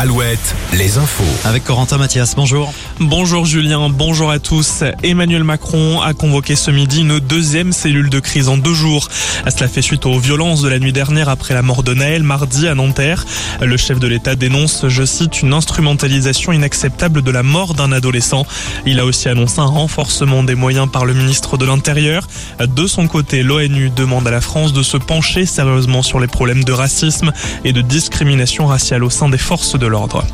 [0.00, 1.24] Alouette, les infos.
[1.44, 2.72] Avec Corentin Mathias, bonjour.
[3.00, 4.84] Bonjour Julien, bonjour à tous.
[5.02, 9.08] Emmanuel Macron a convoqué ce midi une deuxième cellule de crise en deux jours.
[9.48, 12.68] Cela fait suite aux violences de la nuit dernière après la mort de Naël mardi
[12.68, 13.26] à Nanterre.
[13.60, 18.46] Le chef de l'État dénonce, je cite, une instrumentalisation inacceptable de la mort d'un adolescent.
[18.86, 22.28] Il a aussi annoncé un renforcement des moyens par le ministre de l'Intérieur.
[22.60, 26.62] De son côté, l'ONU demande à la France de se pencher sérieusement sur les problèmes
[26.62, 27.32] de racisme
[27.64, 30.24] et de discrimination raciale au sein des forces de l'ordre.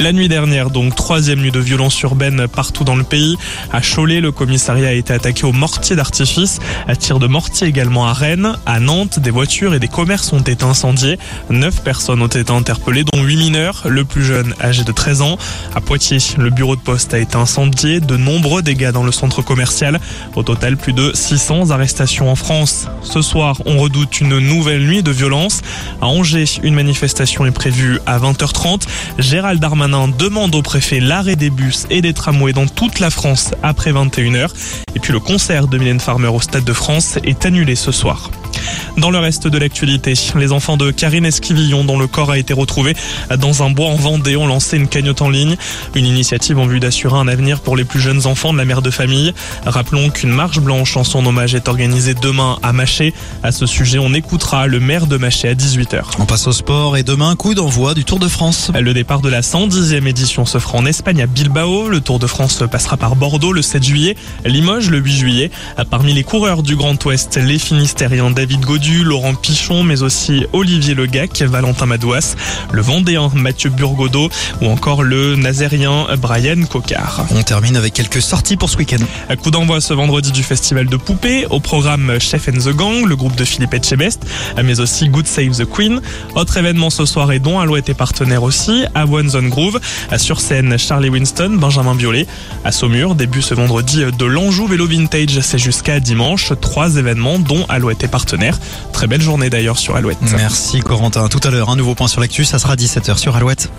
[0.00, 3.36] La nuit dernière, donc, troisième nuit de violence urbaine partout dans le pays.
[3.72, 6.60] À Cholet, le commissariat a été attaqué au mortier d'artifice.
[6.86, 8.56] À tir de mortier également à Rennes.
[8.64, 11.18] À Nantes, des voitures et des commerces ont été incendiés.
[11.50, 15.36] Neuf personnes ont été interpellées, dont huit mineurs, le plus jeune âgé de 13 ans.
[15.74, 17.98] À Poitiers, le bureau de poste a été incendié.
[17.98, 19.98] De nombreux dégâts dans le centre commercial.
[20.36, 22.86] Au total, plus de 600 arrestations en France.
[23.02, 25.60] Ce soir, on redoute une nouvelle nuit de violence.
[26.00, 28.82] À Angers, une manifestation est prévue à 20h30.
[29.18, 33.52] Gérald Darmanin demande au préfet l'arrêt des bus et des tramways dans toute la France
[33.62, 34.50] après 21h.
[34.94, 38.30] Et puis le concert de Mylène Farmer au Stade de France est annulé ce soir.
[38.96, 42.52] Dans le reste de l'actualité, les enfants de Karine Esquivillon, dont le corps a été
[42.52, 42.96] retrouvé
[43.38, 45.56] dans un bois en Vendée, ont lancé une cagnotte en ligne.
[45.94, 48.82] Une initiative en vue d'assurer un avenir pour les plus jeunes enfants de la mère
[48.82, 49.32] de famille.
[49.64, 53.14] Rappelons qu'une marche blanche en son hommage est organisée demain à Maché.
[53.42, 56.02] À ce sujet, on écoutera le maire de Maché à 18h.
[56.18, 58.70] On passe au sport et demain, coup d'envoi du Tour de France.
[58.78, 61.88] Le départ de la 110e édition se fera en Espagne à Bilbao.
[61.88, 65.50] Le Tour de France passera par Bordeaux le 7 juillet, Limoges le 8 juillet.
[65.90, 70.94] Parmi les coureurs du Grand Ouest, les Finistériens David Godu, Laurent Pichon, mais aussi Olivier
[70.94, 72.36] Legac, Valentin Madouas,
[72.72, 77.26] le Vendéen Mathieu Burgodeau ou encore le Nazérien Brian Cocard.
[77.30, 79.04] On termine avec quelques sorties pour ce week-end.
[79.42, 83.16] Coup d'envoi ce vendredi du festival de poupées, au programme Chef and the Gang, le
[83.16, 84.22] groupe de Philippe Etchebest,
[84.62, 86.00] mais aussi Good Save the Queen.
[86.34, 89.80] Autre événement ce soir et dont Alouette est partenaire aussi, à One Zone Groove,
[90.16, 92.26] sur scène Charlie Winston, Benjamin Biolay,
[92.64, 97.64] à Saumur, début ce vendredi de l'Anjou Vélo Vintage, c'est jusqu'à dimanche, trois événements dont
[97.68, 98.47] Alouette est partenaire.
[98.92, 100.18] Très belle journée d'ailleurs sur Alouette.
[100.36, 101.28] Merci Corentin.
[101.28, 103.70] Tout à l'heure, un nouveau point sur l'actu, ça sera 17h sur Alouette.